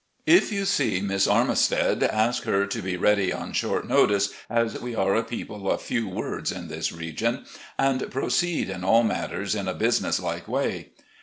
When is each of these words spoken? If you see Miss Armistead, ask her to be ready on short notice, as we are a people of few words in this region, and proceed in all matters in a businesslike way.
If 0.25 0.51
you 0.51 0.65
see 0.65 0.99
Miss 0.99 1.27
Armistead, 1.27 2.01
ask 2.01 2.41
her 2.45 2.65
to 2.65 2.81
be 2.81 2.97
ready 2.97 3.31
on 3.31 3.53
short 3.53 3.87
notice, 3.87 4.33
as 4.49 4.81
we 4.81 4.95
are 4.95 5.13
a 5.15 5.21
people 5.23 5.69
of 5.71 5.79
few 5.79 6.07
words 6.07 6.51
in 6.51 6.69
this 6.69 6.91
region, 6.91 7.45
and 7.77 8.09
proceed 8.09 8.67
in 8.71 8.83
all 8.83 9.03
matters 9.03 9.53
in 9.53 9.67
a 9.67 9.75
businesslike 9.75 10.47
way. 10.47 10.89